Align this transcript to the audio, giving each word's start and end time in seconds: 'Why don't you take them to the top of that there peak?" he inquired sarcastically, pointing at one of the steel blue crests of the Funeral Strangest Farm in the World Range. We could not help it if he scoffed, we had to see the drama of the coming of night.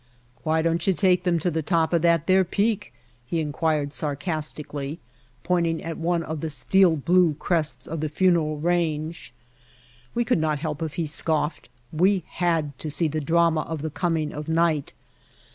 'Why 0.41 0.63
don't 0.63 0.87
you 0.87 0.93
take 0.93 1.25
them 1.25 1.37
to 1.37 1.51
the 1.51 1.61
top 1.61 1.93
of 1.93 2.01
that 2.01 2.25
there 2.25 2.43
peak?" 2.43 2.91
he 3.23 3.39
inquired 3.39 3.93
sarcastically, 3.93 4.99
pointing 5.43 5.83
at 5.83 5.95
one 5.99 6.23
of 6.23 6.41
the 6.41 6.49
steel 6.49 6.95
blue 6.95 7.35
crests 7.35 7.85
of 7.85 7.99
the 7.99 8.09
Funeral 8.09 8.57
Strangest 8.59 8.65
Farm 8.65 8.77
in 8.79 8.95
the 8.95 9.09
World 9.11 9.63
Range. 9.63 10.13
We 10.15 10.25
could 10.25 10.39
not 10.39 10.57
help 10.57 10.81
it 10.81 10.85
if 10.85 10.93
he 10.95 11.05
scoffed, 11.05 11.69
we 11.93 12.23
had 12.29 12.75
to 12.79 12.89
see 12.89 13.07
the 13.09 13.21
drama 13.21 13.61
of 13.61 13.83
the 13.83 13.91
coming 13.91 14.33
of 14.33 14.49
night. 14.49 14.93